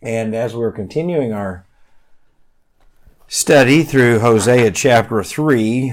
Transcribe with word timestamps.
And 0.00 0.34
as 0.34 0.54
we're 0.54 0.72
continuing 0.72 1.32
our 1.32 1.66
study 3.26 3.82
through 3.82 4.20
Hosea 4.20 4.70
chapter 4.70 5.24
3, 5.24 5.92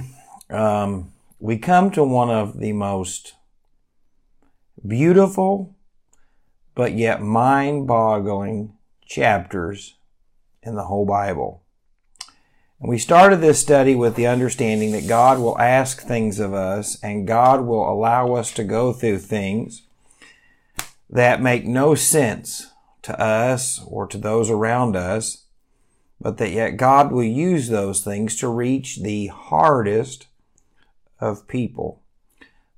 um, 0.51 1.11
we 1.39 1.57
come 1.57 1.89
to 1.91 2.03
one 2.03 2.29
of 2.29 2.59
the 2.59 2.73
most 2.73 3.33
beautiful 4.85 5.75
but 6.75 6.93
yet 6.93 7.21
mind 7.21 7.87
boggling 7.87 8.73
chapters 9.05 9.95
in 10.61 10.75
the 10.75 10.83
whole 10.83 11.05
Bible. 11.05 11.63
And 12.79 12.89
we 12.89 12.99
started 12.99 13.37
this 13.37 13.59
study 13.59 13.95
with 13.95 14.15
the 14.15 14.27
understanding 14.27 14.91
that 14.91 15.07
God 15.07 15.39
will 15.39 15.57
ask 15.57 16.01
things 16.01 16.39
of 16.39 16.53
us 16.53 17.01
and 17.01 17.27
God 17.27 17.61
will 17.61 17.89
allow 17.89 18.33
us 18.33 18.51
to 18.51 18.63
go 18.63 18.91
through 18.91 19.19
things 19.19 19.83
that 21.09 21.41
make 21.41 21.65
no 21.65 21.95
sense 21.95 22.71
to 23.05 23.19
us 23.19 23.83
or 23.87 24.07
to 24.07 24.17
those 24.17 24.49
around 24.49 24.95
us, 24.95 25.45
but 26.19 26.37
that 26.37 26.51
yet 26.51 26.71
God 26.71 27.11
will 27.11 27.23
use 27.23 27.69
those 27.69 28.03
things 28.03 28.35
to 28.37 28.47
reach 28.47 28.97
the 28.97 29.27
hardest 29.27 30.27
of 31.19 31.47
people. 31.47 32.01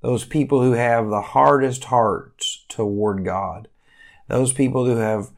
Those 0.02 0.24
people 0.24 0.62
who 0.62 0.72
have 0.72 1.08
the 1.08 1.22
hardest 1.22 1.84
hearts 1.84 2.64
toward 2.68 3.24
God. 3.24 3.68
Those 4.28 4.52
people 4.52 4.84
who 4.84 4.96
have 4.96 5.30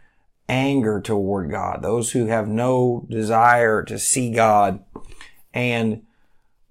anger 0.49 1.01
toward 1.01 1.51
God. 1.51 1.83
Those 1.83 2.11
who 2.11 2.27
have 2.27 2.49
no 2.49 3.07
desire 3.09 3.83
to 3.85 3.99
see 3.99 4.33
God. 4.33 4.85
And 5.55 6.03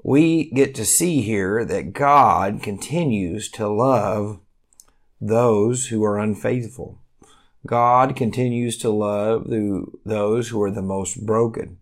we 0.04 0.52
get 0.52 0.76
to 0.76 0.86
see 0.86 1.22
here 1.22 1.64
that 1.64 1.94
God 1.94 2.62
continues 2.62 3.50
to 3.52 3.67
love 3.70 4.40
those 5.22 5.88
who 5.88 6.04
are 6.04 6.20
unfaithful. 6.20 7.00
God 7.66 8.16
continues 8.16 8.77
to 8.77 8.90
love 8.90 9.48
those 10.05 10.50
who 10.50 10.63
are 10.63 10.72
the 10.72 10.81
most 10.81 11.26
broken. 11.26 11.77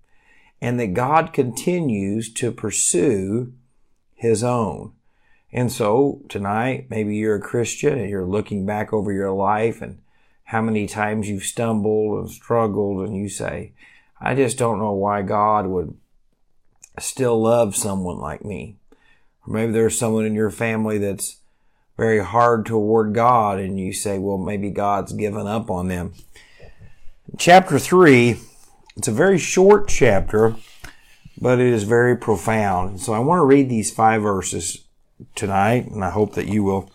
And 0.60 0.80
that 0.80 0.96
God 0.96 1.34
continues 1.34 2.34
to 2.34 2.52
pursue 2.52 3.54
his 4.16 4.44
own. 4.44 4.94
And 5.54 5.72
so 5.72 6.22
tonight, 6.30 6.88
maybe 6.90 7.16
you're 7.16 7.36
a 7.36 7.42
Christian 7.42 8.00
and 8.00 8.10
you're 8.10 8.26
looking 8.26 8.66
back 8.66 8.92
over 8.92 9.12
your 9.14 9.32
life 9.32 9.82
and 9.82 10.00
how 10.46 10.62
many 10.62 10.88
times 10.88 11.30
you've 11.30 11.44
stumbled 11.44 12.20
and 12.20 12.30
struggled 12.30 13.08
and 13.08 13.16
you 13.16 13.30
say, 13.30 13.74
I 14.20 14.34
just 14.34 14.58
don't 14.58 14.80
know 14.80 14.94
why 14.94 15.22
God 15.22 15.68
would 15.68 15.96
still 17.00 17.40
love 17.40 17.76
someone 17.76 18.18
like 18.18 18.44
me. 18.44 18.78
Or 19.46 19.54
maybe 19.54 19.72
there's 19.72 19.98
someone 19.98 20.26
in 20.26 20.34
your 20.34 20.50
family 20.50 20.98
that's 20.98 21.38
very 21.98 22.24
hard 22.24 22.66
toward 22.66 23.14
God 23.14 23.60
and 23.60 23.80
you 23.80 23.92
say, 23.92 24.20
well, 24.20 24.38
maybe 24.38 24.70
God's 24.70 25.14
given 25.14 25.48
up 25.48 25.70
on 25.70 25.88
them. 25.88 26.14
Chapter 27.38 27.80
3, 27.80 28.38
it's 28.96 29.08
a 29.08 29.12
very 29.12 29.40
short 29.40 29.88
chapter, 29.88 30.56
but 31.40 31.60
it 31.60 31.68
is 31.68 31.84
very 31.84 32.16
profound. 32.16 33.02
So 33.02 33.14
I 33.14 33.20
want 33.20 33.40
to 33.40 33.46
read 33.46 33.70
these 33.70 33.92
five 33.92 34.22
verses 34.22 34.86
tonight, 35.36 35.88
and 35.88 36.06
I 36.06 36.12
hope 36.12 36.36
that 36.36 36.48
you 36.48 36.64
will 36.64 36.92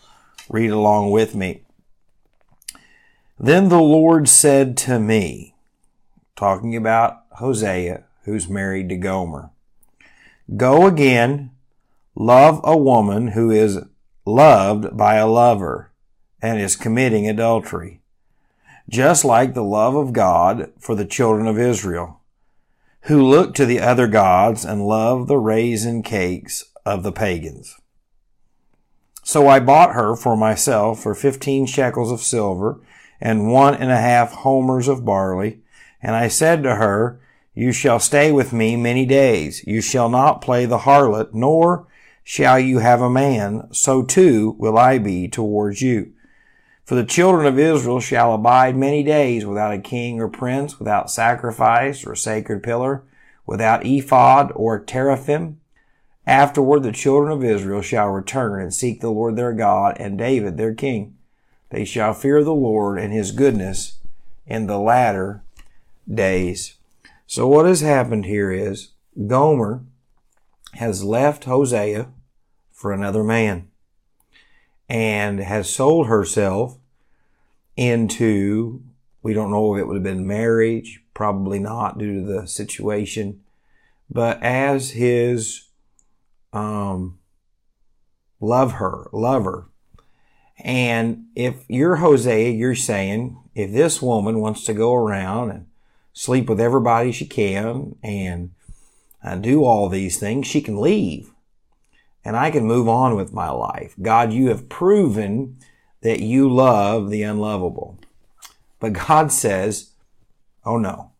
read 0.49 0.71
along 0.71 1.11
with 1.11 1.35
me. 1.35 1.61
Then 3.39 3.69
the 3.69 3.81
Lord 3.81 4.29
said 4.29 4.77
to 4.77 4.99
me, 4.99 5.55
talking 6.35 6.75
about 6.75 7.23
Hosea, 7.33 8.05
who's 8.23 8.47
married 8.47 8.89
to 8.89 8.97
Gomer, 8.97 9.49
Go 10.57 10.87
again, 10.87 11.51
love 12.15 12.59
a 12.63 12.77
woman 12.77 13.29
who 13.29 13.49
is 13.49 13.79
loved 14.25 14.95
by 14.95 15.15
a 15.15 15.27
lover 15.27 15.91
and 16.41 16.59
is 16.59 16.75
committing 16.75 17.27
adultery, 17.27 18.01
just 18.89 19.23
like 19.25 19.53
the 19.53 19.63
love 19.63 19.95
of 19.95 20.13
God 20.13 20.71
for 20.79 20.95
the 20.95 21.05
children 21.05 21.47
of 21.47 21.57
Israel, 21.57 22.19
who 23.03 23.21
look 23.21 23.53
to 23.55 23.65
the 23.65 23.79
other 23.79 24.07
gods 24.07 24.63
and 24.63 24.87
love 24.87 25.27
the 25.27 25.37
raisin 25.37 26.03
cakes 26.03 26.65
of 26.85 27.03
the 27.03 27.11
pagans. 27.11 27.79
So 29.23 29.47
I 29.47 29.59
bought 29.59 29.93
her 29.93 30.15
for 30.15 30.35
myself 30.35 31.01
for 31.01 31.15
fifteen 31.15 31.65
shekels 31.65 32.11
of 32.11 32.21
silver 32.21 32.79
and 33.21 33.49
one 33.51 33.73
and 33.73 33.89
a 33.89 33.97
half 33.97 34.33
homers 34.33 34.89
of 34.89 35.05
barley. 35.05 35.61
And 36.01 36.13
I 36.13 36.27
said 36.27 36.61
to 36.63 36.75
her, 36.75 37.21
You 37.53 37.71
shall 37.71 37.99
stay 37.99 38.33
with 38.33 38.51
me 38.51 38.75
many 38.75 39.05
days. 39.05 39.65
You 39.65 39.79
shall 39.79 40.09
not 40.09 40.41
play 40.41 40.65
the 40.65 40.79
harlot, 40.79 41.33
nor 41.33 41.87
shall 42.23 42.59
you 42.59 42.79
have 42.79 43.01
a 43.01 43.09
man, 43.09 43.67
so 43.71 44.03
too 44.03 44.55
will 44.57 44.77
I 44.77 44.97
be 44.97 45.27
towards 45.27 45.81
you. 45.81 46.13
For 46.85 46.95
the 46.95 47.05
children 47.05 47.45
of 47.45 47.57
Israel 47.57 47.99
shall 47.99 48.33
abide 48.33 48.75
many 48.75 49.03
days 49.03 49.45
without 49.45 49.73
a 49.73 49.79
king 49.79 50.19
or 50.19 50.27
prince, 50.27 50.79
without 50.79 51.11
sacrifice 51.11 52.05
or 52.05 52.15
sacred 52.15 52.61
pillar, 52.61 53.03
without 53.45 53.85
ephod 53.85 54.51
or 54.55 54.79
teraphim. 54.79 55.59
Afterward 56.25 56.83
the 56.83 56.91
children 56.91 57.31
of 57.31 57.43
Israel 57.43 57.81
shall 57.81 58.09
return 58.09 58.61
and 58.61 58.73
seek 58.73 59.01
the 59.01 59.09
Lord 59.11 59.35
their 59.35 59.53
God 59.53 59.97
and 59.99 60.17
David 60.17 60.57
their 60.57 60.73
king. 60.73 61.15
They 61.69 61.85
shall 61.85 62.13
fear 62.13 62.43
the 62.43 62.53
Lord 62.53 62.99
and 62.99 63.13
his 63.13 63.31
goodness 63.31 63.99
in 64.45 64.67
the 64.67 64.77
latter 64.77 65.43
days. 66.11 66.75
So 67.27 67.47
what 67.47 67.65
has 67.65 67.81
happened 67.81 68.25
here 68.25 68.51
is 68.51 68.89
Gomer 69.27 69.83
has 70.75 71.03
left 71.03 71.45
Hosea 71.45 72.09
for 72.71 72.91
another 72.91 73.23
man 73.23 73.69
and 74.89 75.39
has 75.39 75.69
sold 75.69 76.07
herself 76.07 76.77
into, 77.75 78.83
we 79.21 79.33
don't 79.33 79.51
know 79.51 79.75
if 79.75 79.81
it 79.81 79.87
would 79.87 79.95
have 79.95 80.03
been 80.03 80.27
marriage, 80.27 81.01
probably 81.13 81.59
not 81.59 81.97
due 81.97 82.21
to 82.21 82.25
the 82.25 82.47
situation, 82.47 83.41
but 84.09 84.41
as 84.43 84.91
his 84.91 85.67
um, 86.51 87.17
love 88.39 88.73
her, 88.73 89.09
lover. 89.11 89.67
And 90.59 91.25
if 91.35 91.65
you're 91.67 91.97
Hosea, 91.97 92.51
you're 92.51 92.75
saying, 92.75 93.37
if 93.55 93.71
this 93.71 94.01
woman 94.01 94.39
wants 94.39 94.65
to 94.65 94.73
go 94.73 94.93
around 94.93 95.51
and 95.51 95.67
sleep 96.13 96.47
with 96.47 96.59
everybody 96.59 97.11
she 97.11 97.25
can 97.25 97.95
and 98.03 98.51
uh, 99.23 99.35
do 99.35 99.63
all 99.63 99.89
these 99.89 100.19
things, 100.19 100.47
she 100.47 100.61
can 100.61 100.79
leave. 100.79 101.31
And 102.25 102.35
I 102.35 102.51
can 102.51 102.65
move 102.65 102.87
on 102.87 103.15
with 103.15 103.33
my 103.33 103.49
life. 103.49 103.95
God, 104.01 104.31
you 104.31 104.49
have 104.49 104.69
proven 104.69 105.57
that 106.01 106.19
you 106.19 106.49
love 106.49 107.09
the 107.09 107.23
unlovable. 107.23 107.99
But 108.79 108.93
God 108.93 109.31
says, 109.31 109.91
oh 110.65 110.77
no, 110.77 111.11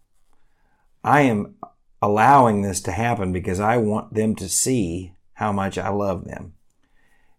I 1.03 1.21
am 1.21 1.55
allowing 2.01 2.61
this 2.61 2.81
to 2.81 2.91
happen 2.91 3.31
because 3.31 3.59
I 3.59 3.77
want 3.77 4.13
them 4.13 4.35
to 4.35 4.49
see 4.49 5.13
how 5.33 5.51
much 5.51 5.77
I 5.77 5.89
love 5.89 6.25
them. 6.25 6.53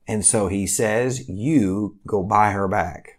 And 0.07 0.25
so 0.25 0.49
he 0.49 0.67
says, 0.67 1.29
you 1.29 1.99
go 2.07 2.23
buy 2.23 2.53
her 2.53 2.69
back. 2.69 3.19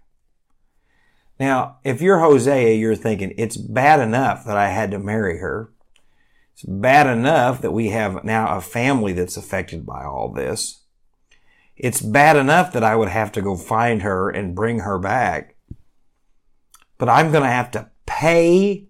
Now, 1.39 1.77
if 1.83 2.01
you're 2.01 2.19
Hosea, 2.19 2.75
you're 2.75 2.95
thinking, 2.95 3.33
it's 3.37 3.57
bad 3.57 3.99
enough 3.99 4.45
that 4.45 4.57
I 4.57 4.69
had 4.69 4.91
to 4.91 4.99
marry 4.99 5.39
her. 5.39 5.71
It's 6.55 6.63
bad 6.63 7.05
enough 7.05 7.61
that 7.61 7.73
we 7.73 7.89
have 7.89 8.23
now 8.23 8.55
a 8.55 8.61
family 8.61 9.11
that's 9.11 9.35
affected 9.35 9.85
by 9.85 10.05
all 10.05 10.31
this. 10.31 10.83
It's 11.75 12.01
bad 12.01 12.37
enough 12.37 12.71
that 12.71 12.83
I 12.83 12.95
would 12.95 13.09
have 13.09 13.33
to 13.33 13.41
go 13.41 13.57
find 13.57 14.03
her 14.03 14.29
and 14.29 14.55
bring 14.55 14.79
her 14.79 14.97
back. 14.97 15.57
But 16.97 17.09
I'm 17.09 17.33
going 17.33 17.43
to 17.43 17.49
have 17.49 17.71
to 17.71 17.89
pay 18.05 18.87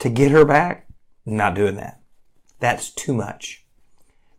to 0.00 0.10
get 0.10 0.30
her 0.32 0.44
back? 0.44 0.86
not 1.24 1.54
doing 1.54 1.76
that. 1.76 2.00
That's 2.58 2.90
too 2.90 3.14
much. 3.14 3.64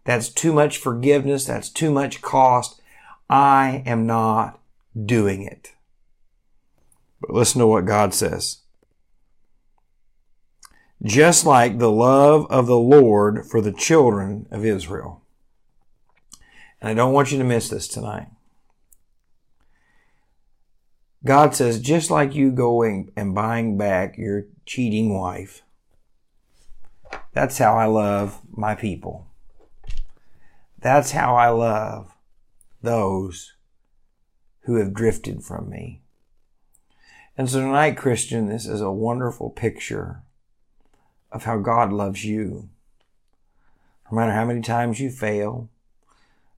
That's 0.04 0.30
too 0.30 0.52
much 0.52 0.78
forgiveness. 0.78 1.46
That's 1.46 1.70
too 1.70 1.92
much 1.92 2.22
cost. 2.22 2.82
I 3.30 3.82
am 3.86 4.06
not 4.06 4.60
doing 5.06 5.44
it. 5.44 5.74
But 7.22 7.32
listen 7.32 7.60
to 7.60 7.68
what 7.68 7.86
God 7.86 8.14
says 8.14 8.61
just 11.04 11.46
like 11.46 11.80
the 11.80 11.92
love 11.92 12.46
of 12.50 12.68
the 12.68 12.78
Lord 12.78 13.46
for 13.46 13.62
the 13.62 13.72
children 13.72 14.48
of 14.52 14.66
Israel. 14.66 15.22
And 16.80 16.90
I 16.90 16.94
don't 16.94 17.14
want 17.14 17.32
you 17.32 17.38
to 17.38 17.44
miss 17.44 17.70
this 17.70 17.88
tonight. 17.88 18.28
God 21.24 21.56
says, 21.56 21.80
just 21.80 22.10
like 22.10 22.34
you 22.34 22.52
going 22.52 23.12
and 23.16 23.36
buying 23.36 23.78
back 23.78 24.18
your 24.18 24.46
cheating 24.66 25.14
wife, 25.14 25.62
that's 27.34 27.60
how 27.60 27.76
I 27.76 27.86
love 27.86 28.40
my 28.52 28.74
people. 28.74 29.28
That's 30.80 31.12
how 31.12 31.36
I 31.36 31.50
love 31.50 32.12
those 32.82 33.54
who 34.62 34.76
have 34.76 34.94
drifted 34.94 35.44
from 35.44 35.70
me. 35.70 36.02
And 37.38 37.50
so 37.50 37.60
tonight, 37.60 37.98
Christian, 37.98 38.48
this 38.48 38.66
is 38.66 38.82
a 38.82 38.92
wonderful 38.92 39.52
picture 39.52 40.24
of 41.32 41.44
how 41.44 41.58
God 41.58 41.94
loves 41.94 42.26
you. 42.26 42.70
No 44.12 44.18
matter 44.18 44.34
how 44.34 44.46
many 44.46 44.62
times 44.62 45.00
you 45.00 45.10
fail, 45.10 45.70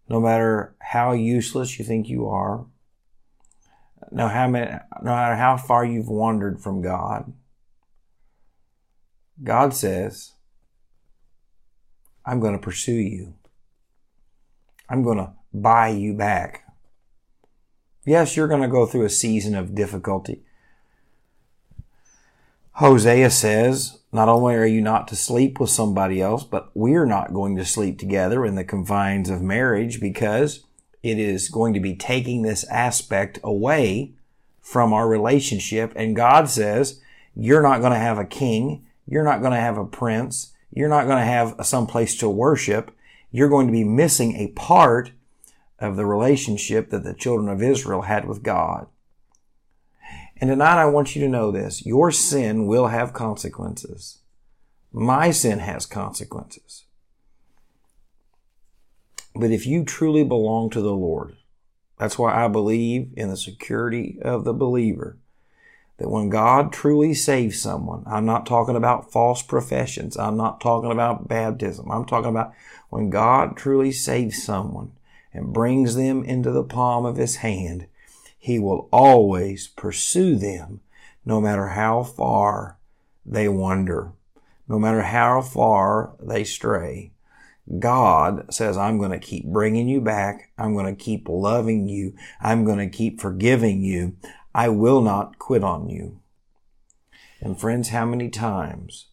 no 0.09 0.19
matter 0.19 0.75
how 0.79 1.13
useless 1.13 1.77
you 1.77 1.85
think 1.85 2.09
you 2.09 2.27
are, 2.27 2.65
no, 4.11 4.27
how 4.27 4.47
many, 4.47 4.71
no 5.01 5.11
matter 5.11 5.35
how 5.35 5.57
far 5.57 5.85
you've 5.85 6.09
wandered 6.09 6.59
from 6.59 6.81
God, 6.81 7.31
God 9.43 9.73
says, 9.73 10.33
I'm 12.25 12.39
going 12.39 12.53
to 12.53 12.59
pursue 12.59 12.93
you. 12.93 13.33
I'm 14.89 15.03
going 15.03 15.17
to 15.17 15.33
buy 15.53 15.89
you 15.89 16.13
back. 16.13 16.63
Yes, 18.05 18.35
you're 18.35 18.47
going 18.47 18.61
to 18.61 18.67
go 18.67 18.85
through 18.85 19.05
a 19.05 19.09
season 19.09 19.55
of 19.55 19.75
difficulty. 19.75 20.42
Hosea 22.77 23.29
says, 23.29 23.99
not 24.11 24.29
only 24.29 24.55
are 24.55 24.65
you 24.65 24.81
not 24.81 25.07
to 25.07 25.15
sleep 25.15 25.59
with 25.59 25.69
somebody 25.69 26.21
else, 26.21 26.43
but 26.43 26.71
we're 26.73 27.05
not 27.05 27.33
going 27.33 27.55
to 27.55 27.65
sleep 27.65 27.99
together 27.99 28.45
in 28.45 28.55
the 28.55 28.63
confines 28.63 29.29
of 29.29 29.41
marriage 29.41 29.99
because 29.99 30.63
it 31.03 31.19
is 31.19 31.49
going 31.49 31.73
to 31.73 31.79
be 31.79 31.95
taking 31.95 32.41
this 32.41 32.63
aspect 32.65 33.39
away 33.43 34.13
from 34.61 34.91
our 34.91 35.07
relationship. 35.07 35.93
And 35.95 36.15
God 36.15 36.49
says, 36.49 36.99
you're 37.35 37.61
not 37.61 37.81
going 37.81 37.93
to 37.93 37.99
have 37.99 38.17
a 38.17 38.25
king. 38.25 38.85
You're 39.05 39.23
not 39.23 39.41
going 39.41 39.53
to 39.53 39.59
have 39.59 39.77
a 39.77 39.85
prince. 39.85 40.53
You're 40.71 40.89
not 40.89 41.05
going 41.05 41.19
to 41.19 41.25
have 41.25 41.55
some 41.63 41.85
place 41.85 42.15
to 42.17 42.29
worship. 42.29 42.91
You're 43.31 43.49
going 43.49 43.67
to 43.67 43.73
be 43.73 43.83
missing 43.83 44.35
a 44.35 44.47
part 44.49 45.11
of 45.77 45.95
the 45.95 46.05
relationship 46.05 46.89
that 46.89 47.03
the 47.03 47.13
children 47.13 47.49
of 47.49 47.61
Israel 47.61 48.03
had 48.03 48.27
with 48.27 48.41
God. 48.41 48.87
And 50.43 50.49
tonight 50.49 50.77
I 50.77 50.87
want 50.87 51.15
you 51.15 51.21
to 51.21 51.29
know 51.29 51.51
this. 51.51 51.85
Your 51.85 52.11
sin 52.11 52.67
will 52.67 52.87
have 52.87 53.13
consequences. 53.13 54.17
My 54.91 55.31
sin 55.31 55.59
has 55.59 55.85
consequences. 55.85 56.83
But 59.33 59.51
if 59.51 59.65
you 59.65 59.85
truly 59.85 60.25
belong 60.25 60.69
to 60.71 60.81
the 60.81 60.91
Lord, 60.91 61.37
that's 61.97 62.19
why 62.19 62.43
I 62.43 62.49
believe 62.49 63.13
in 63.15 63.29
the 63.29 63.37
security 63.37 64.19
of 64.21 64.43
the 64.43 64.51
believer. 64.51 65.17
That 65.95 66.09
when 66.09 66.27
God 66.27 66.73
truly 66.73 67.13
saves 67.13 67.61
someone, 67.61 68.03
I'm 68.05 68.25
not 68.25 68.45
talking 68.45 68.75
about 68.75 69.13
false 69.13 69.41
professions. 69.41 70.17
I'm 70.17 70.35
not 70.35 70.59
talking 70.59 70.91
about 70.91 71.29
baptism. 71.29 71.89
I'm 71.89 72.03
talking 72.03 72.31
about 72.31 72.51
when 72.89 73.09
God 73.09 73.55
truly 73.55 73.93
saves 73.93 74.43
someone 74.43 74.91
and 75.31 75.53
brings 75.53 75.95
them 75.95 76.21
into 76.25 76.51
the 76.51 76.65
palm 76.65 77.05
of 77.05 77.15
his 77.15 77.37
hand, 77.37 77.87
he 78.43 78.59
will 78.59 78.89
always 78.91 79.69
pursue 79.69 80.35
them 80.35 80.81
no 81.23 81.39
matter 81.39 81.69
how 81.69 82.03
far 82.03 82.77
they 83.25 83.47
wander, 83.47 84.11
no 84.67 84.77
matter 84.77 85.01
how 85.01 85.41
far 85.41 86.13
they 86.21 86.43
stray. 86.43 87.13
God 87.79 88.53
says, 88.53 88.75
I'm 88.77 88.97
going 88.97 89.11
to 89.11 89.17
keep 89.17 89.45
bringing 89.45 89.87
you 89.87 90.01
back. 90.01 90.51
I'm 90.57 90.73
going 90.73 90.93
to 90.93 91.03
keep 91.03 91.29
loving 91.29 91.87
you. 91.87 92.15
I'm 92.41 92.65
going 92.65 92.79
to 92.79 92.89
keep 92.89 93.21
forgiving 93.21 93.81
you. 93.81 94.17
I 94.53 94.67
will 94.67 94.99
not 94.99 95.39
quit 95.39 95.63
on 95.63 95.87
you. 95.87 96.19
And 97.39 97.57
friends, 97.57 97.89
how 97.89 98.05
many 98.05 98.29
times 98.29 99.07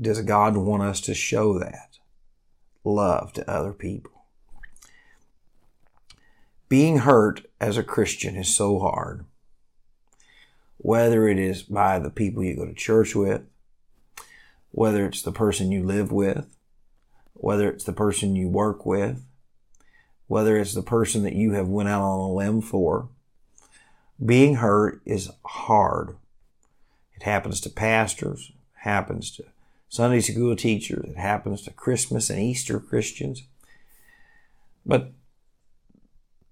does 0.00 0.22
God 0.22 0.56
want 0.56 0.82
us 0.82 1.02
to 1.02 1.12
show 1.12 1.58
that 1.58 1.98
love 2.84 3.34
to 3.34 3.50
other 3.50 3.74
people? 3.74 4.19
Being 6.70 6.98
hurt 6.98 7.46
as 7.60 7.76
a 7.76 7.82
Christian 7.82 8.36
is 8.36 8.54
so 8.54 8.78
hard. 8.78 9.24
Whether 10.78 11.28
it 11.28 11.36
is 11.36 11.64
by 11.64 11.98
the 11.98 12.10
people 12.10 12.44
you 12.44 12.54
go 12.54 12.64
to 12.64 12.72
church 12.72 13.14
with, 13.14 13.42
whether 14.70 15.04
it's 15.04 15.20
the 15.20 15.32
person 15.32 15.72
you 15.72 15.82
live 15.82 16.12
with, 16.12 16.46
whether 17.34 17.68
it's 17.68 17.82
the 17.82 17.92
person 17.92 18.36
you 18.36 18.48
work 18.48 18.86
with, 18.86 19.20
whether 20.28 20.56
it's 20.56 20.72
the 20.72 20.82
person 20.82 21.24
that 21.24 21.34
you 21.34 21.54
have 21.54 21.66
went 21.66 21.88
out 21.88 22.02
on 22.02 22.20
a 22.20 22.32
limb 22.32 22.60
for. 22.62 23.08
Being 24.24 24.56
hurt 24.56 25.02
is 25.04 25.28
hard. 25.44 26.16
It 27.16 27.24
happens 27.24 27.60
to 27.62 27.70
pastors, 27.70 28.52
happens 28.82 29.32
to 29.32 29.44
Sunday 29.88 30.20
school 30.20 30.54
teachers, 30.54 31.10
it 31.10 31.16
happens 31.16 31.62
to 31.62 31.72
Christmas 31.72 32.30
and 32.30 32.38
Easter 32.38 32.78
Christians. 32.78 33.42
But 34.86 35.10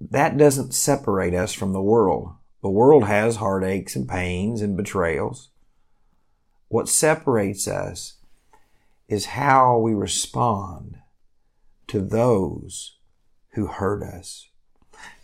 that 0.00 0.36
doesn't 0.36 0.74
separate 0.74 1.34
us 1.34 1.52
from 1.52 1.72
the 1.72 1.82
world. 1.82 2.34
The 2.62 2.70
world 2.70 3.04
has 3.04 3.36
heartaches 3.36 3.96
and 3.96 4.08
pains 4.08 4.62
and 4.62 4.76
betrayals. 4.76 5.50
What 6.68 6.88
separates 6.88 7.66
us 7.66 8.14
is 9.08 9.26
how 9.26 9.78
we 9.78 9.94
respond 9.94 10.98
to 11.88 12.00
those 12.00 12.96
who 13.52 13.66
hurt 13.66 14.02
us. 14.02 14.48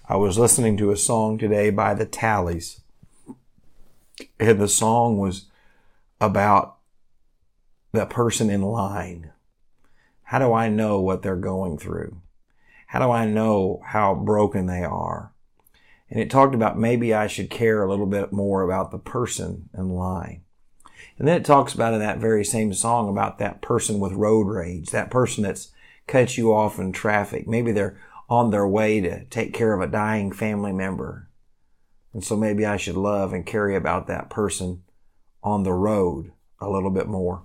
I 0.08 0.16
was 0.16 0.38
listening 0.38 0.76
to 0.78 0.90
a 0.90 0.96
song 0.96 1.38
today 1.38 1.70
by 1.70 1.94
the 1.94 2.06
Talleys, 2.06 2.80
and 4.38 4.60
the 4.60 4.68
song 4.68 5.18
was 5.18 5.46
about 6.20 6.78
the 7.92 8.06
person 8.06 8.50
in 8.50 8.62
line. 8.62 9.32
How 10.24 10.38
do 10.38 10.52
I 10.52 10.68
know 10.68 11.00
what 11.00 11.22
they're 11.22 11.36
going 11.36 11.78
through? 11.78 12.20
How 12.94 13.00
do 13.00 13.10
I 13.10 13.26
know 13.26 13.80
how 13.84 14.14
broken 14.14 14.66
they 14.66 14.84
are? 14.84 15.32
And 16.08 16.20
it 16.20 16.30
talked 16.30 16.54
about 16.54 16.78
maybe 16.78 17.12
I 17.12 17.26
should 17.26 17.50
care 17.50 17.82
a 17.82 17.90
little 17.90 18.06
bit 18.06 18.32
more 18.32 18.62
about 18.62 18.92
the 18.92 19.00
person 19.00 19.68
in 19.76 19.88
line. 19.88 20.42
And 21.18 21.26
then 21.26 21.36
it 21.36 21.44
talks 21.44 21.74
about 21.74 21.92
in 21.92 21.98
that 21.98 22.18
very 22.20 22.44
same 22.44 22.72
song 22.72 23.08
about 23.08 23.40
that 23.40 23.60
person 23.60 23.98
with 23.98 24.12
road 24.12 24.46
rage, 24.46 24.90
that 24.90 25.10
person 25.10 25.42
that's 25.42 25.72
cut 26.06 26.38
you 26.38 26.54
off 26.54 26.78
in 26.78 26.92
traffic. 26.92 27.48
Maybe 27.48 27.72
they're 27.72 27.98
on 28.28 28.52
their 28.52 28.68
way 28.68 29.00
to 29.00 29.24
take 29.24 29.52
care 29.52 29.72
of 29.72 29.80
a 29.80 29.90
dying 29.90 30.30
family 30.30 30.72
member. 30.72 31.28
And 32.12 32.22
so 32.22 32.36
maybe 32.36 32.64
I 32.64 32.76
should 32.76 32.96
love 32.96 33.32
and 33.32 33.44
care 33.44 33.70
about 33.70 34.06
that 34.06 34.30
person 34.30 34.84
on 35.42 35.64
the 35.64 35.72
road 35.72 36.30
a 36.60 36.70
little 36.70 36.90
bit 36.90 37.08
more. 37.08 37.42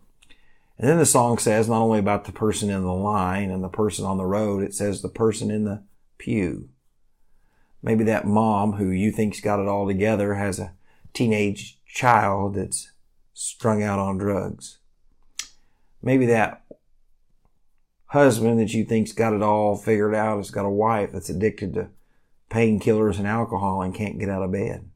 And 0.80 0.88
then 0.88 0.98
the 0.98 1.06
song 1.06 1.38
says 1.38 1.68
not 1.68 1.82
only 1.82 2.00
about 2.00 2.24
the 2.24 2.32
person 2.32 2.70
in 2.70 2.84
the 2.84 2.94
line 2.94 3.52
and 3.52 3.62
the 3.62 3.70
person 3.70 4.06
on 4.06 4.18
the 4.18 4.26
road, 4.26 4.64
it 4.64 4.74
says 4.74 5.02
the 5.02 5.10
person 5.10 5.52
in 5.52 5.66
the 5.66 5.84
pew. 6.18 6.70
Maybe 7.84 8.06
that 8.06 8.26
mom 8.26 8.74
who 8.74 8.90
you 8.90 9.12
think's 9.12 9.42
got 9.42 9.60
it 9.60 9.68
all 9.68 9.86
together 9.86 10.36
has 10.36 10.58
a 10.58 10.74
teenage 11.14 11.80
child 11.86 12.56
that's 12.56 12.94
strung 13.34 13.84
out 13.84 14.00
on 14.00 14.18
drugs. 14.18 14.78
Maybe 16.02 16.26
that 16.28 16.64
husband 18.08 18.58
that 18.60 18.74
you 18.74 18.86
think's 18.86 19.12
got 19.12 19.34
it 19.34 19.42
all 19.42 19.76
figured 19.76 20.16
out 20.16 20.38
has 20.38 20.50
got 20.50 20.66
a 20.66 20.70
wife 20.70 21.12
that's 21.12 21.30
addicted 21.30 21.74
to 21.74 21.90
painkillers 22.50 23.18
and 23.18 23.28
alcohol 23.28 23.82
and 23.82 23.94
can't 23.94 24.18
get 24.18 24.30
out 24.30 24.44
of 24.44 24.54
bed. 24.54 24.90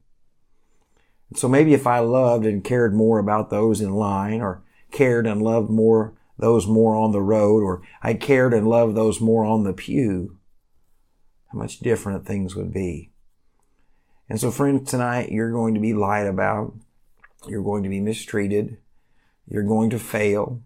So 1.34 1.46
maybe 1.46 1.74
if 1.74 1.86
I 1.86 1.98
loved 1.98 2.46
and 2.46 2.64
cared 2.64 2.94
more 2.94 3.18
about 3.18 3.50
those 3.50 3.82
in 3.82 3.92
line 3.92 4.40
or 4.40 4.63
cared 4.94 5.26
and 5.26 5.42
loved 5.42 5.68
more 5.68 6.14
those 6.38 6.66
more 6.66 6.96
on 6.96 7.12
the 7.12 7.22
road, 7.22 7.62
or 7.62 7.82
I 8.02 8.14
cared 8.14 8.54
and 8.54 8.66
loved 8.66 8.96
those 8.96 9.20
more 9.20 9.44
on 9.44 9.64
the 9.64 9.72
pew, 9.72 10.38
how 11.52 11.58
much 11.58 11.78
different 11.80 12.26
things 12.26 12.56
would 12.56 12.72
be. 12.72 13.10
And 14.28 14.40
so, 14.40 14.50
friends, 14.50 14.90
tonight 14.90 15.30
you're 15.30 15.52
going 15.52 15.74
to 15.74 15.80
be 15.80 15.94
lied 15.94 16.26
about. 16.26 16.74
You're 17.46 17.62
going 17.62 17.82
to 17.82 17.88
be 17.88 18.00
mistreated. 18.00 18.78
You're 19.46 19.62
going 19.62 19.90
to 19.90 19.98
fail. 19.98 20.62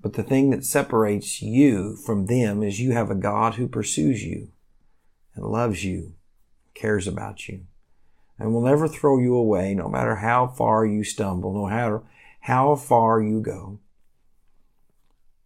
But 0.00 0.12
the 0.14 0.22
thing 0.22 0.50
that 0.50 0.64
separates 0.64 1.42
you 1.42 1.96
from 1.96 2.26
them 2.26 2.62
is 2.62 2.80
you 2.80 2.92
have 2.92 3.10
a 3.10 3.16
God 3.16 3.54
who 3.54 3.66
pursues 3.66 4.24
you 4.24 4.48
and 5.34 5.44
loves 5.44 5.84
you, 5.84 6.14
cares 6.74 7.08
about 7.08 7.48
you, 7.48 7.62
and 8.38 8.52
will 8.52 8.62
never 8.62 8.88
throw 8.88 9.18
you 9.18 9.34
away 9.34 9.74
no 9.74 9.88
matter 9.88 10.16
how 10.16 10.46
far 10.46 10.84
you 10.84 11.02
stumble, 11.02 11.54
no 11.54 11.68
matter 11.68 12.02
how 12.42 12.74
far 12.74 13.22
you 13.22 13.40
go. 13.40 13.78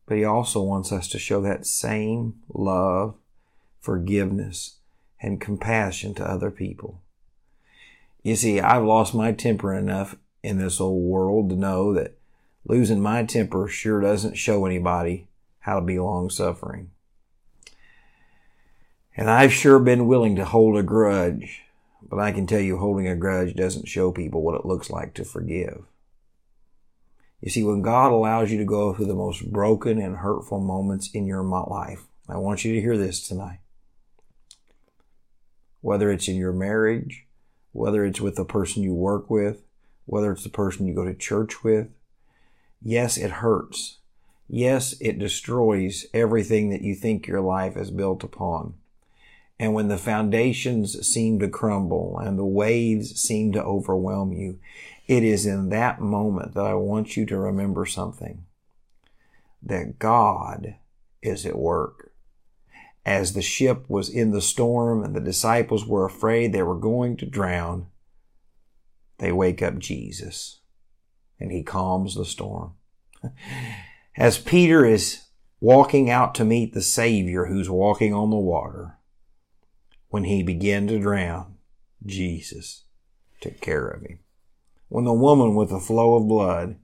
But 0.07 0.17
he 0.17 0.25
also 0.25 0.63
wants 0.63 0.93
us 0.93 1.09
to 1.09 1.19
show 1.19 1.43
that 1.43 1.67
same 1.67 2.37
love, 2.49 3.15
forgiveness, 3.81 4.77
and 5.21 5.41
compassion 5.41 6.15
to 6.15 6.25
other 6.25 6.51
people. 6.51 7.03
You 8.23 8.35
see, 8.35 8.61
I've 8.61 8.85
lost 8.85 9.15
my 9.15 9.33
temper 9.33 9.75
enough 9.75 10.17
in 10.43 10.59
this 10.59 10.81
old 10.81 11.03
world 11.03 11.51
to 11.51 11.57
know 11.57 11.93
that 11.93 12.17
losing 12.65 13.01
my 13.01 13.25
temper 13.25 13.69
sure 13.69 14.01
doesn't 14.01 14.39
show 14.39 14.65
anybody 14.65 15.29
how 15.61 15.79
to 15.79 15.85
be 15.85 15.99
long 15.99 16.31
suffering. 16.31 16.91
And 19.17 19.29
I've 19.29 19.53
sure 19.53 19.79
been 19.79 20.07
willing 20.07 20.37
to 20.37 20.47
hold 20.47 20.79
a 20.79 20.83
grudge, 20.83 21.63
but 22.03 22.19
I 22.19 22.33
can 22.33 22.47
tell 22.47 22.61
you 22.61 22.79
holding 22.79 23.07
a 23.07 23.17
grudge 23.17 23.55
doesn't 23.55 23.89
show 23.89 24.13
people 24.13 24.43
what 24.43 24.59
it 24.59 24.65
looks 24.67 24.89
like 24.89 25.13
to 25.15 25.25
forgive. 25.25 25.85
You 27.47 27.53
see, 27.53 27.63
when 27.63 27.81
God 27.81 28.11
allows 28.11 28.51
you 28.51 28.59
to 28.59 28.65
go 28.65 28.93
through 28.93 29.07
the 29.07 29.15
most 29.15 29.53
broken 29.53 30.01
and 30.01 30.17
hurtful 30.17 30.59
moments 30.59 31.13
in 31.13 31.27
your 31.27 31.45
life, 31.45 32.03
I 32.29 32.39
want 32.39 32.65
you 32.65 32.75
to 32.75 32.81
hear 32.81 32.99
this 32.99 33.25
tonight. 33.25 33.61
Whether 35.81 36.11
it's 36.11 36.27
in 36.27 36.35
your 36.35 36.53
marriage, 36.53 37.25
whether 37.71 38.05
it's 38.05 38.21
with 38.21 38.35
the 38.35 38.45
person 38.45 38.83
you 38.83 38.95
work 38.95 39.31
with, 39.31 39.63
whether 40.07 40.33
it's 40.33 40.43
the 40.43 40.49
person 40.49 40.89
you 40.89 40.95
go 40.95 41.05
to 41.05 41.15
church 41.15 41.63
with, 41.63 41.91
yes, 42.83 43.17
it 43.17 43.31
hurts. 43.31 43.99
Yes, 44.49 44.97
it 45.01 45.21
destroys 45.21 46.07
everything 46.13 46.71
that 46.71 46.83
you 46.83 46.97
think 46.97 47.29
your 47.29 47.43
life 47.43 47.77
is 47.77 47.93
built 47.93 48.25
upon. 48.25 48.75
And 49.61 49.73
when 49.73 49.87
the 49.87 49.99
foundations 49.99 51.07
seem 51.07 51.39
to 51.39 51.49
crumble 51.49 52.19
and 52.19 52.37
the 52.37 52.45
waves 52.45 53.15
seem 53.21 53.53
to 53.53 53.63
overwhelm 53.63 54.33
you, 54.33 54.59
it 55.07 55.23
is 55.23 55.47
in 55.47 55.69
that 55.69 56.01
moment 56.01 56.55
that 56.55 56.67
I 56.67 56.75
want 56.75 57.17
you 57.17 57.25
to 57.27 57.39
remember 57.39 57.87
something 57.87 58.45
that 59.63 59.99
God 59.99 60.77
is 61.23 61.47
at 61.47 61.59
work. 61.59 62.13
As 63.05 63.33
the 63.33 63.43
ship 63.43 63.89
was 63.89 64.09
in 64.09 64.33
the 64.33 64.41
storm 64.41 65.05
and 65.05 65.15
the 65.15 65.21
disciples 65.21 65.87
were 65.87 66.05
afraid 66.05 66.53
they 66.53 66.63
were 66.63 66.79
going 66.79 67.17
to 67.19 67.27
drown, 67.27 67.87
they 69.19 69.31
wake 69.31 69.63
up 69.63 69.79
Jesus 69.79 70.61
and 71.39 71.53
he 71.53 71.63
calms 71.63 72.15
the 72.15 72.25
storm. 72.25 72.75
As 74.17 74.39
Peter 74.39 74.85
is 74.85 75.27
walking 75.61 76.11
out 76.11 76.35
to 76.35 76.45
meet 76.45 76.73
the 76.73 76.83
Savior 76.83 77.47
who's 77.47 77.71
walking 77.71 78.13
on 78.13 78.31
the 78.31 78.37
water, 78.37 78.99
when 80.09 80.25
he 80.25 80.43
began 80.43 80.87
to 80.89 80.99
drown, 80.99 81.57
Jesus 82.05 82.85
took 83.41 83.61
care 83.61 83.87
of 83.87 84.03
him. 84.03 84.19
When 84.89 85.05
the 85.05 85.13
woman 85.13 85.55
with 85.55 85.71
the 85.71 85.81
flow 85.81 86.15
of 86.15 86.29
blood 86.29 86.77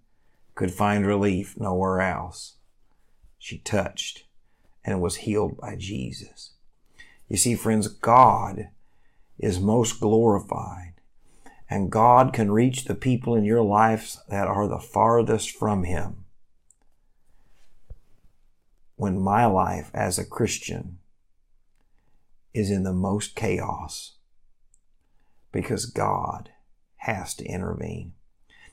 could 0.55 0.73
find 0.73 1.07
relief 1.07 1.59
nowhere 1.59 2.01
else, 2.01 2.57
she 3.39 3.59
touched 3.59 4.25
and 4.85 5.01
was 5.01 5.17
healed 5.17 5.57
by 5.59 5.77
Jesus. 5.77 6.55
You 7.29 7.37
see, 7.37 7.55
friends, 7.55 7.89
God 7.89 8.69
is 9.39 9.61
most 9.61 10.01
glorified 10.01 10.93
and 11.73 11.91
God 11.91 12.35
can 12.35 12.51
reach 12.51 12.85
the 12.85 12.95
people 12.95 13.35
in 13.35 13.45
your 13.45 13.63
life 13.63 14.17
that 14.29 14.47
are 14.47 14.69
the 14.69 14.79
farthest 14.79 15.51
from 15.51 15.85
Him. 15.85 16.25
When 18.97 19.19
my 19.19 19.47
life 19.47 19.91
as 19.95 20.19
a 20.19 20.25
Christian 20.25 20.99
is 22.53 22.71
in 22.71 22.83
the 22.83 22.93
most 22.93 23.35
chaos 23.35 24.17
because 25.51 25.87
God 25.87 26.51
has 27.03 27.35
to 27.35 27.45
intervene. 27.45 28.13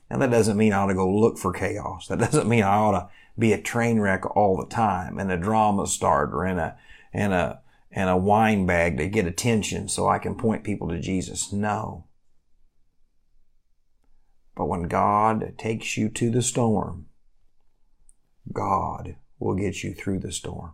Now 0.09 0.17
that 0.19 0.31
doesn't 0.31 0.57
mean 0.57 0.74
I 0.74 0.77
ought 0.77 0.88
to 0.88 0.93
go 0.93 1.09
look 1.09 1.38
for 1.38 1.53
chaos. 1.53 2.07
That 2.07 2.19
doesn't 2.19 2.48
mean 2.48 2.63
I 2.63 2.77
ought 2.77 2.91
to 2.91 3.09
be 3.38 3.53
a 3.53 3.62
train 3.62 4.00
wreck 4.00 4.36
all 4.36 4.57
the 4.57 4.67
time 4.67 5.17
and 5.17 5.31
a 5.31 5.38
drama 5.38 5.88
starter 5.88 6.43
and 6.43 6.59
a 6.59 6.77
and 7.13 7.33
a 7.33 7.62
and 7.91 8.09
a 8.09 8.17
whine 8.17 8.65
bag 8.65 8.98
to 8.98 9.07
get 9.07 9.25
attention 9.25 9.88
so 9.88 10.07
I 10.07 10.19
can 10.19 10.36
point 10.36 10.63
people 10.63 10.89
to 10.89 11.00
Jesus. 11.00 11.51
No. 11.51 12.05
But 14.55 14.65
when 14.65 14.83
God 14.83 15.53
takes 15.57 15.98
you 15.98 16.09
to 16.09 16.29
the 16.29 16.41
storm, 16.41 17.07
God 18.51 19.15
will 19.39 19.55
get 19.55 19.83
you 19.83 19.93
through 19.93 20.19
the 20.19 20.31
storm. 20.31 20.74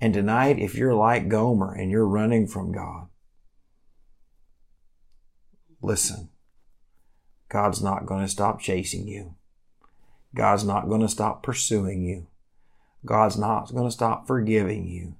And 0.00 0.14
tonight, 0.14 0.58
if 0.58 0.74
you're 0.74 0.94
like 0.94 1.28
Gomer 1.28 1.72
and 1.72 1.90
you're 1.90 2.06
running 2.06 2.46
from 2.46 2.72
God, 2.72 3.08
listen. 5.80 6.31
God's 7.52 7.82
not 7.82 8.06
going 8.06 8.22
to 8.22 8.28
stop 8.28 8.60
chasing 8.60 9.06
you. 9.06 9.34
God's 10.34 10.64
not 10.64 10.88
going 10.88 11.02
to 11.02 11.08
stop 11.08 11.42
pursuing 11.42 12.02
you. 12.02 12.26
God's 13.04 13.36
not 13.36 13.74
going 13.74 13.84
to 13.84 13.90
stop 13.90 14.26
forgiving 14.26 14.88
you. 14.88 15.16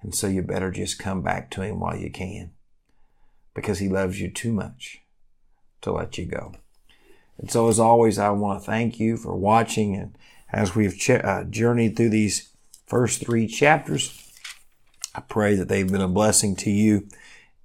And 0.00 0.14
so 0.14 0.28
you 0.28 0.42
better 0.42 0.70
just 0.70 1.00
come 1.00 1.20
back 1.20 1.50
to 1.50 1.62
Him 1.62 1.80
while 1.80 1.96
you 1.96 2.12
can 2.12 2.52
because 3.54 3.80
He 3.80 3.88
loves 3.88 4.20
you 4.20 4.30
too 4.30 4.52
much 4.52 5.00
to 5.80 5.90
let 5.90 6.16
you 6.16 6.26
go. 6.26 6.54
And 7.38 7.50
so, 7.50 7.66
as 7.66 7.80
always, 7.80 8.20
I 8.20 8.30
want 8.30 8.60
to 8.60 8.64
thank 8.64 9.00
you 9.00 9.16
for 9.16 9.34
watching. 9.34 9.96
And 9.96 10.16
as 10.52 10.76
we've 10.76 10.96
ch- 10.96 11.10
uh, 11.10 11.42
journeyed 11.42 11.96
through 11.96 12.10
these 12.10 12.52
first 12.86 13.20
three 13.20 13.48
chapters, 13.48 14.30
I 15.12 15.22
pray 15.22 15.56
that 15.56 15.66
they've 15.66 15.90
been 15.90 16.00
a 16.00 16.06
blessing 16.06 16.54
to 16.56 16.70
you. 16.70 17.08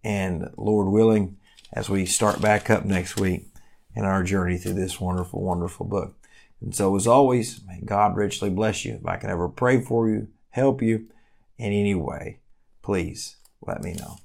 And 0.03 0.49
Lord 0.57 0.87
willing, 0.87 1.37
as 1.71 1.91
we 1.91 2.07
start 2.07 2.41
back 2.41 2.71
up 2.71 2.85
next 2.85 3.19
week 3.19 3.52
in 3.95 4.05
our 4.05 4.23
journey 4.23 4.57
through 4.57 4.73
this 4.73 4.99
wonderful, 4.99 5.41
wonderful 5.41 5.85
book. 5.85 6.15
And 6.61 6.75
so, 6.75 6.95
as 6.95 7.07
always, 7.07 7.61
may 7.67 7.81
God 7.83 8.15
richly 8.15 8.49
bless 8.49 8.85
you. 8.85 8.93
If 8.93 9.05
I 9.05 9.17
can 9.17 9.29
ever 9.29 9.49
pray 9.49 9.81
for 9.81 10.09
you, 10.09 10.27
help 10.51 10.81
you 10.81 11.07
in 11.57 11.73
any 11.73 11.95
way, 11.95 12.39
please 12.81 13.35
let 13.61 13.83
me 13.83 13.93
know. 13.93 14.17